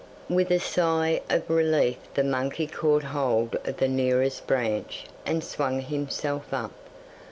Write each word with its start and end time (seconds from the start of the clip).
With 0.29 0.49
a 0.49 0.57
sigh 0.59 1.21
of 1.29 1.47
relief 1.47 1.97
the 2.15 2.23
monkey 2.23 2.65
caught 2.65 3.03
hold 3.03 3.55
of 3.65 3.77
the 3.77 3.87
nearest 3.87 4.47
branch 4.47 5.05
and 5.27 5.43
swung 5.43 5.79
himself 5.79 6.51
up. 6.51 6.71